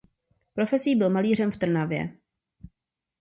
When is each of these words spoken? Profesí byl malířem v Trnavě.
Profesí 0.53 0.95
byl 0.95 1.09
malířem 1.09 1.51
v 1.51 1.57
Trnavě. 1.57 2.17